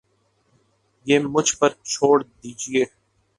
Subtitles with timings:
[1.07, 2.83] یہ مجھ پر چھوڑ دیجئے